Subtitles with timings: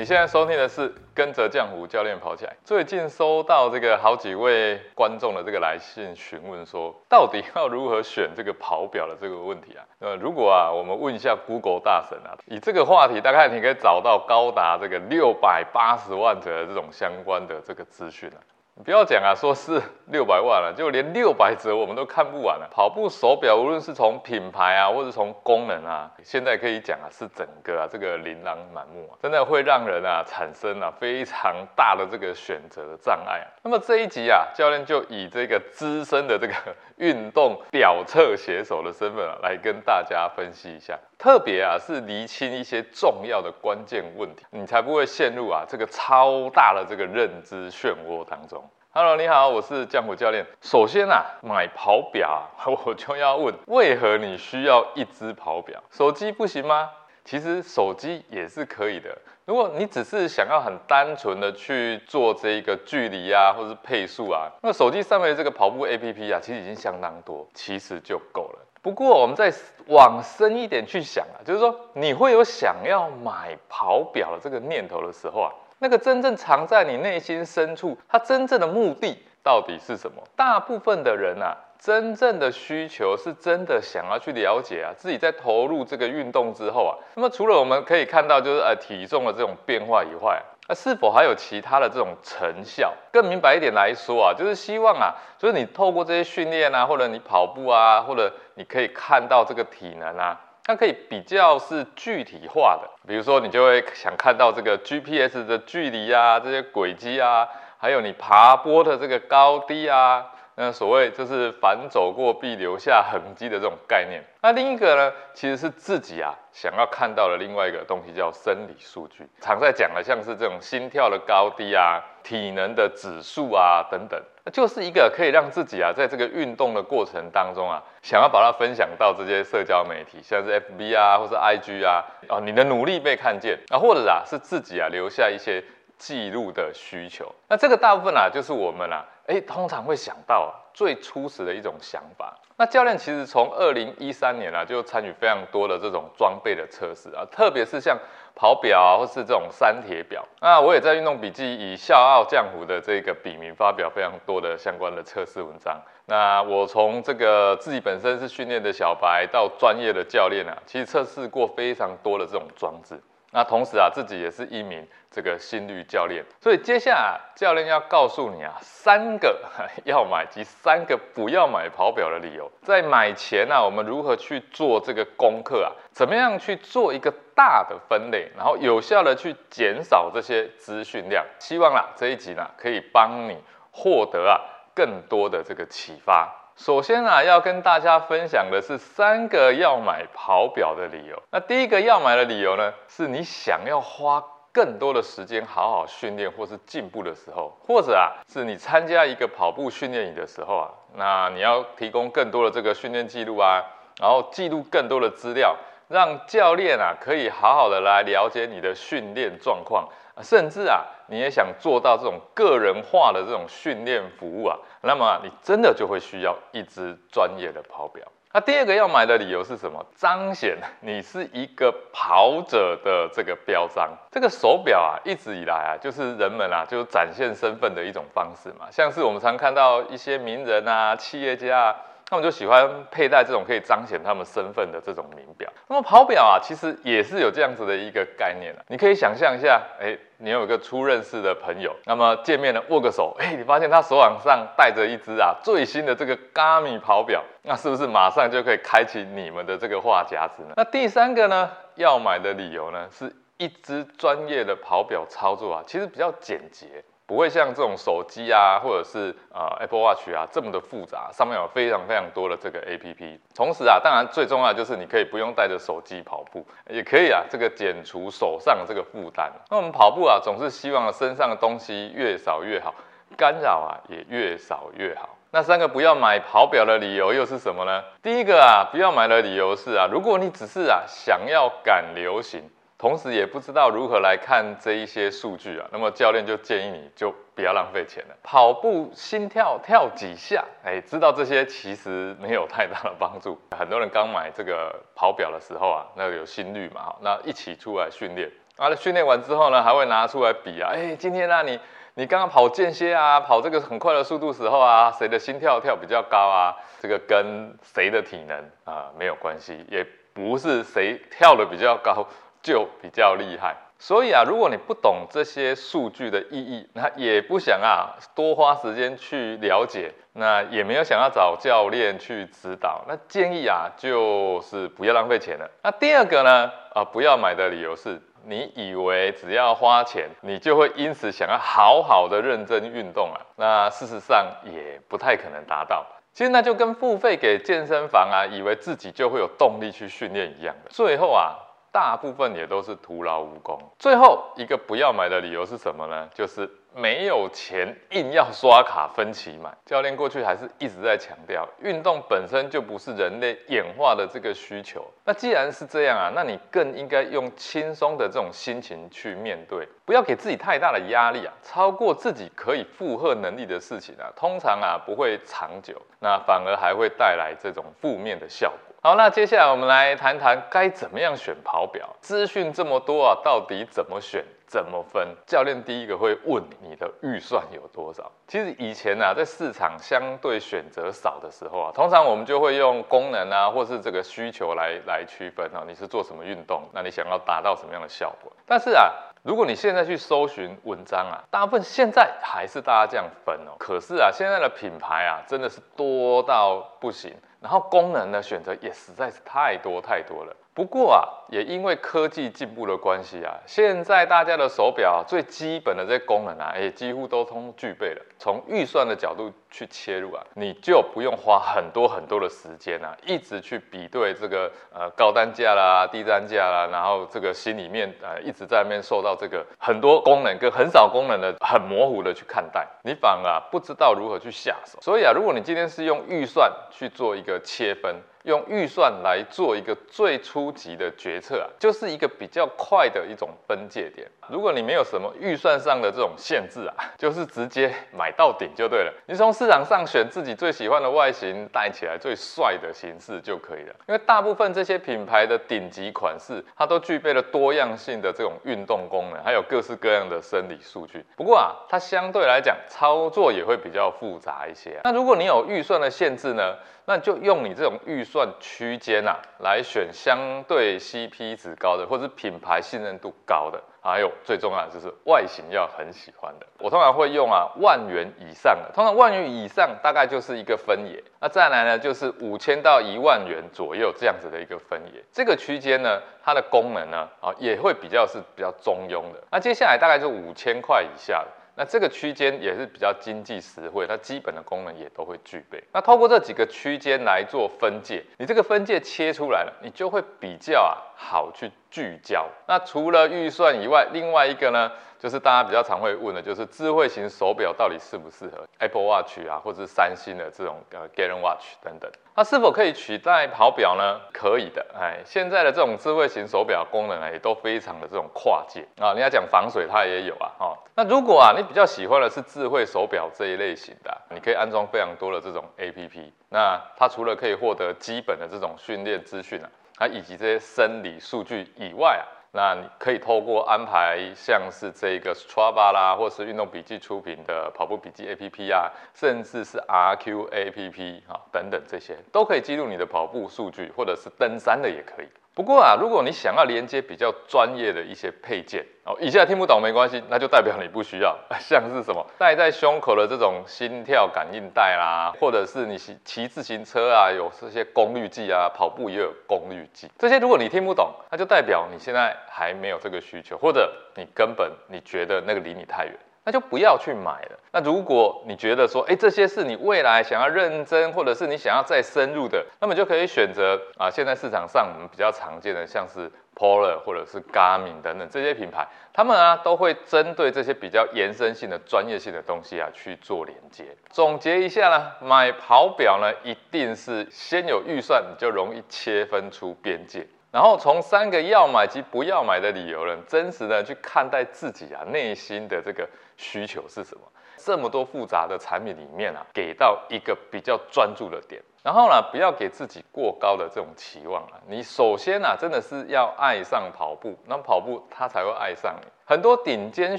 [0.00, 2.56] 你现在收听的是跟着江湖教练跑起来。
[2.64, 9.84] 最近收到这个好几位观众的这个来信询问说，到底要如何选这个跑表的这个问题啊？
[9.98, 18.40] 呃，如果啊，我们问一下 Google 大神啊，以这个话题，大概你可以找到高达这个六百八十万的这种相关的这个资讯啊。
[18.82, 22.68] 不要讲啊，说是六百万了，就连六百折我们都看不完了。
[22.70, 33.46] 跑步手表，无论是从品牌啊，或者从功能啊，现在可以讲啊，是整个啊这个琳琅满目啊，真的会让人啊产生啊非常大的这个选择的障碍啊。
[33.62, 36.54] 那么这一集啊，教练就以这个资深的这个
[36.96, 48.62] 运动表测写手的身份啊，来跟大家分析一下，特别啊是厘清一些重要的关键问题，你才不会陷入啊这个超大的这个认知漩涡当中。
[48.92, 50.44] Hello，你好，我是江湖教练。
[50.60, 52.42] 首先啊，买跑表，
[52.84, 55.80] 我就要问，为何你需要一只跑表？
[55.92, 56.90] 手机不行吗？
[57.24, 59.16] 其实手机也是可以的。
[59.44, 68.58] 如果你只是想要很单纯的去做这一个距离啊，或是配速啊，那手机上面的这个跑步 APP 啊，其实已经相当多，其实就够了。
[68.82, 69.52] 不过我们再
[69.86, 75.52] 往深一点去想啊，就是说你会有想要买跑表的这个念头的时候啊。
[75.82, 80.22] 那个真正藏在你内心深处，它真正的目的到底是什么？
[80.36, 92.92] 大部分的人啊，真正的需求是真的想要去了解啊，自己在投入这个运动之后啊，那么除了我们可以看到就是呃体重的这种变化以外，那是否还有其他的这种成效？
[93.10, 100.38] 更明白一点来说啊，就是希望啊，就是你透过这些训练啊，或者你跑步啊，或者你可以看到这个体能啊。
[100.64, 110.26] 它可以比较是具体化的，比如说你就会想看到这个 GPS 的距离啊，这些轨迹啊，还有你爬坡的这个高低啊。
[110.62, 114.22] 那所谓就是反走过必留下痕迹的这种概念。
[114.42, 119.26] 那另一个呢，其实是自己啊想要看到的另外一个东西，叫生理数据。
[119.40, 135.64] 常在讲的像是这种心跳的高低啊、体能的指数啊等等，就是一个可以让自己啊在这个运动的过程当中啊，想要把它分享到这些社交媒体，像是 FB 啊或是 IG 啊，哦你的努力被看见啊，或者啊是自己啊留下一些
[135.96, 137.34] 记录的需求。
[137.48, 139.06] 那这个大部分啊就是我们啊。
[139.30, 142.36] 哎，通常会想到最初始的一种想法。
[142.56, 147.96] 那教练其实从二零一三年啊，就参与非常多的这种装备的测试啊，特别是像
[148.34, 150.26] 跑表啊，或是这种三铁表。
[150.40, 155.80] 那我也在运动笔记以笑傲江湖的这个笔名发表非常多的相关的测试文章。
[156.06, 163.00] 那我从这个自己本身是训练的小白到专业的教练啊，其实测试过非常多的这种装置。
[163.32, 169.40] 那同时啊，自己也是一名这个心率教练，所以接下来教练要告诉你啊，三个
[169.84, 172.50] 要买及三个不要买跑表的理由。
[172.62, 175.70] 在买前呢，我们如何去做这个功课啊？
[175.92, 181.24] 怎么样去做一个大的分类，然后有效的去减少这些资讯量？
[181.38, 183.38] 希望啦这一集呢，可以帮你
[183.70, 184.40] 获得啊
[184.74, 186.34] 更多的这个启发。
[186.62, 191.18] 首先啊，要跟大家分享的是三个要买跑表的理由。
[191.30, 194.22] 那第一个要买的理由呢，是你想要花
[194.52, 203.64] 更多的时间好好训练或是进步的时候，或者啊，是你参加一个跑步训练营的时候啊，那你要提供更多的这个训练记录啊，
[203.98, 205.56] 然后记录更多的资料，
[205.88, 209.88] 让教练啊可以好好的来了解你的训练状况。
[210.22, 218.06] 甚至啊，你也想做到这种个人化的这种训练服务啊，那么你真的就会需要一只专业的跑表。
[218.32, 219.84] 那第二个要买的理由是什么？
[219.96, 223.90] 彰显 你是一个跑者的这个标章。
[224.12, 228.66] 这个手表啊，一直以来啊，就是人们啊，就展现身份的一种方式嘛。
[228.70, 231.76] 像是我们常看到一些名人啊、企业家啊。
[232.10, 235.48] 他们就喜欢佩戴这种可以彰显他们身份的这种名表。
[235.68, 238.64] 那么跑表啊，其实也是有这样子的一个概念的。
[238.66, 250.54] 你可以想象一下，哎，你有一个初认识的朋友，那么见面了握个手，哎，你发现他手腕上戴着一只啊最新的这个 Garmin 跑表，那是不是马上就可以开启你们的这个话匣子呢？
[250.56, 256.66] 那第三个呢，要买的理由呢，是一只专业的跑表操作啊，其实比较简洁。
[257.10, 263.18] 不会像这种手机啊，或者是呃 Apple Watch 啊这么的复杂，上面有非常非常多的这个 A P P。
[263.34, 269.28] 同时啊，当然最重要就是你可以不用带着手机跑步，也可以啊，这个减除手上的这个负担。
[269.50, 272.72] 那我们跑步啊，总是希望身上的东西越少越好，
[273.16, 275.08] 干扰啊也越少越好。
[275.32, 277.82] 那三个不要买跑表的理由又是什么呢？
[278.00, 282.48] 第一个啊，不要买的理由是啊，如果你只是啊想要赶流行。
[282.80, 288.16] 同时也不知道如何来看这一些数据啊，那么教练就建议你就不要浪费钱了。
[288.22, 293.38] 跑步心跳跳几下，哎，知道这些其实没有太大的帮助。
[293.54, 301.60] 很多人刚买这个跑表的时候啊，那有心率嘛，那一起出来训练，啊，训练完之后呢，还会拿出来比啊，哎，今天呢你
[301.96, 306.56] 你刚刚跑间歇啊，跑这个很快的速度时候啊，谁的心跳跳比较高啊？
[306.80, 312.06] 这个跟谁的体能啊没有关系，也不是谁跳的比较高
[312.42, 313.56] 就比较厉害。
[313.82, 325.50] 所以啊，如果你不懂这些数据的意义，那也不想啊多花时间去了解，那也没有想要找教练去指导，那建议啊就是不要浪费钱了。
[325.62, 335.86] 那第二个呢，啊不要买的理由是你以为只要花钱，你就会因此想要好好的认真运动啊，那事实上也不太可能达到。
[336.12, 341.46] 其实那就跟付费给健身房啊，以为自己就会有动力去训练一样的，最后啊。
[341.72, 343.58] 大部分也都是徒劳无功。
[343.78, 346.08] 最后一个不要买的理由是什么呢？
[346.14, 349.52] 就是没有钱，硬要刷卡分期买。
[349.66, 354.84] 教练过去还是一直在强调，运动本身就不是人类演化的这个需求。
[355.04, 361.32] 那既然是这样啊，那你更应该用轻松的这种心情去面对，不要给自己太大的压力啊。
[361.42, 368.69] 超过自己可以负荷能力的事情啊，通常啊不会长久，那反而还会带来这种负面的效果。
[368.82, 371.86] 好，那接下来我们来谈谈该怎么样选跑表。
[372.00, 375.06] 资讯这么多啊，到底怎么选、怎么分？
[375.26, 378.10] 教练第一个会问你的预算有多少。
[378.26, 388.32] 其实以前啊，在市场相对选择少的时候啊，通常我们就会用功能啊，或是这个需求来来区分啊，你是做什么运动，那你想要达到什么样的效果？
[388.46, 388.90] 但是啊，
[389.22, 393.52] 如果你现在去搜寻文章啊，大部分现在还是大家这样分哦。
[393.58, 397.14] 可是啊，现在的品牌啊，真的是多到不行。
[397.40, 400.36] 然后功能的选择也实在是太多太多了。
[400.52, 408.02] 不过啊，也因为科技进步的关系啊，现在大家的手表最基本的这些功能啊，也几乎都通具备了。
[408.18, 424.78] 从预算的角度去切入啊，你就不用花很多很多的时间啊，一直去比对这个呃高单价啦、低单价啦，然后这个心里面呃一直在面受到这个很多功能跟很少功能的很模糊的去看待，你反而啊不知道如何去下手。
[424.82, 427.94] 所以啊，如果你今天是用预算去做一个切分。
[428.24, 434.06] 用预算来做一个最初级的决策啊，就是一个比较快的一种分界点。
[434.28, 438.92] 如果你没有什么预算上的这种限制啊，就是直接买到顶就对了。
[439.06, 443.74] 你从市场上选自己最喜欢的外形，戴起来最帅的形式就可以了。
[443.88, 451.04] 因为大部分这些品牌的顶级款式，它都具备了多样性的这种运动功能，还有各式各样的生理数据。
[451.16, 454.78] 不过啊，它相对来讲操作也会比较复杂一些。
[454.84, 456.56] 那如果你有预算的限制呢？
[456.90, 466.46] 那就用你这种预算区间呐，来选相对 CP 值高的，或者是品牌信任度高的，还有最重要的就是外形要很喜欢的。
[466.58, 471.00] 我通常会用啊万元以上的，通常万元以上大概就是一个分野。
[471.20, 475.04] 那再来呢，就是五千到一万元左右这样子的一个分野。
[475.12, 479.22] 这个区间呢，它的功能呢，啊也会比较是比较中庸的。
[479.30, 481.28] 那接下来大概就五千块以下的。
[481.56, 485.62] 那这个区间也是比较经济实惠，它基本的功能也都会具备。
[485.72, 492.26] 那透过这几个区间来做分界，你这个分界切出来了，你就会比较啊好去聚焦。
[492.46, 494.70] 那除了预算以外，另外一个呢？
[495.00, 503.98] 就是大家比较常会问的，就是智慧型手表到底适不适合 Apple Watch 啊，或者是三星的这种呃 Garmin Watch 等等，它是否可以取代跑表呢？
[504.12, 508.92] 可以的，哎，现在的这种智慧型手表功能啊，也都非常的这种跨界啊。
[508.92, 510.58] 你要讲防水，它也有啊，哈。
[510.74, 519.48] 那如果啊，你比较喜欢的是智慧手表这一类型的，你可以安装非常多的这种 APP，那它除了可以获得基本的这种训练资讯啊，
[519.78, 522.04] 它以及这些生理数据以外啊。
[522.32, 535.08] 那你可以透过安排像是这个 Strava 啦，或是运动笔记出品的跑步笔记 APP 啊，甚至是 RQ APP 啊等等这些，都可以记录你的跑步数据，或者是登山的也可以。
[535.32, 541.16] 不过啊，如果你想要连接比较专业的一些配件哦，以下听不懂没关系，那就代表你不需要。
[541.40, 549.88] 像是什么戴在胸口的这种心跳感应带啦，或者是你骑骑自行车啊，有这些功率计啊，跑步也有功率计。
[549.98, 555.94] 这些如果你听不懂，那就代表你现在还没有这个需求，或者你根本你觉得那个离你太远。
[556.24, 557.38] 那就不要去买了。
[557.52, 573.64] 那如果你觉得说，哎，这些是你未来想要认真，或者是你想要再深入的，那么就可以选择啊，现在市场上我们比较常见的，像是 Polar 或者是 Garmin 等等这些品牌，他们啊都会针对这些比较延伸性的专业性的东西啊去做连接。
[573.90, 580.06] 总结一下呢，买跑表呢，一定是先有预算，你就容易切分出边界。
[580.32, 585.84] 然后从三个要买及不要买的理由呢，真实的去看待自己啊内心的这个
[586.20, 587.02] 需求是什么。
[587.38, 591.42] 这么多复杂的产品里面啊，给到一个比较专注的点。
[591.62, 594.38] 然后呢，不要给自己过高的这种期望啊。
[594.46, 598.86] 你首先啊，真的是要爱上跑步，那跑步它才会爱上你。
[599.10, 599.98] 很多顶尖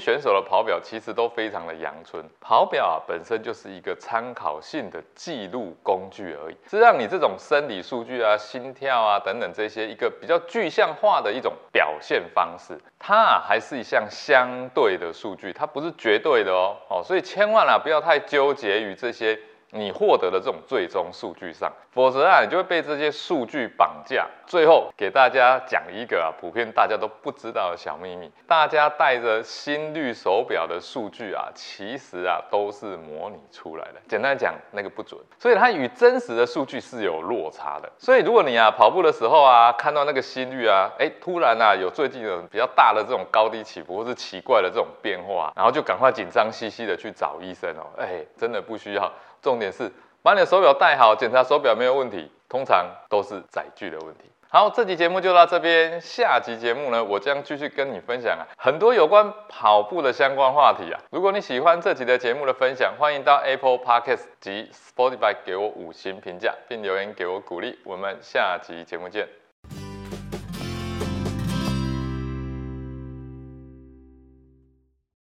[0.00, 12.80] 选手的跑表其实都非常的阳春，跑表啊本身就是一个参考性的记录工具而已，是让你这种生理数据啊、心跳啊等等这些一个比较具象化的一种表现方式。
[12.98, 16.74] 它啊还是一项相对的数据，它不是绝对的哦。
[16.88, 19.38] 哦，所以千万啊不要太纠结于这些。
[19.74, 24.28] 你获得的这种最终数据上，否则啊，你就会被这些数据绑架。
[24.46, 33.94] 最后给大家讲一个啊，普遍大家都不知道的小秘密：大家带着心率手表的数据啊，其实啊都是模拟出来的。
[34.06, 37.90] 简单讲，那个不准，所以它与真实的数据是有落差的。
[37.96, 47.88] 所以如果你啊跑步的时候啊，看到那个心率啊，哎，突然啊有最近有比较大的这种高低起伏或是奇怪的这种变化，然后就赶快紧张兮兮的去找医生哦。
[47.96, 49.10] 哎，真的不需要。
[49.42, 54.20] 重点是把你的手表戴好，检查手表没有问题，通常都是载具的问题。
[54.48, 61.00] 好，这集节目就到这边，下集节目呢，我将继续跟你分享啊很多有关跑步的相关话题啊。
[61.10, 67.78] 如果你喜欢这集的节目的分享，欢迎到 Apple Podcast 及 Spotify 给我五星评价，并留言给我鼓励。
[67.84, 69.41] 我们下集节目见。